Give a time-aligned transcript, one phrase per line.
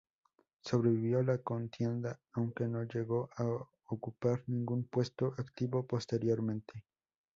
[0.61, 3.43] Sobrevivió a la contienda aunque no llegó a
[3.93, 6.83] ocupar ningún puesto activo posteriormente.